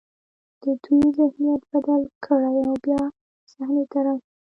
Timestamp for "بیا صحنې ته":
2.85-3.99